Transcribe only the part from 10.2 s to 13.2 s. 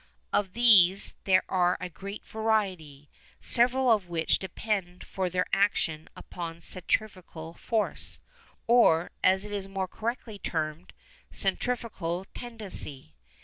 termed, "centrifugal tendency."